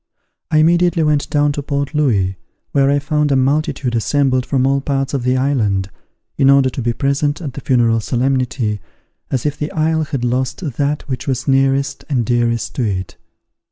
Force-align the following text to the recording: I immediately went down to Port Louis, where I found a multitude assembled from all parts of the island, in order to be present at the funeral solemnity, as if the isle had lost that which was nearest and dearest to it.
I 0.49 0.57
immediately 0.57 1.03
went 1.03 1.29
down 1.29 1.51
to 1.51 1.61
Port 1.61 1.93
Louis, 1.93 2.35
where 2.71 2.89
I 2.89 2.97
found 2.97 3.31
a 3.31 3.35
multitude 3.35 3.93
assembled 3.93 4.47
from 4.47 4.65
all 4.65 4.81
parts 4.81 5.13
of 5.13 5.21
the 5.21 5.37
island, 5.37 5.91
in 6.39 6.49
order 6.49 6.71
to 6.71 6.81
be 6.81 6.91
present 6.91 7.39
at 7.39 7.53
the 7.53 7.61
funeral 7.61 7.99
solemnity, 7.99 8.81
as 9.29 9.45
if 9.45 9.59
the 9.59 9.71
isle 9.73 10.05
had 10.05 10.25
lost 10.25 10.61
that 10.77 11.03
which 11.07 11.27
was 11.27 11.47
nearest 11.47 12.03
and 12.09 12.25
dearest 12.25 12.73
to 12.77 12.83
it. 12.83 13.15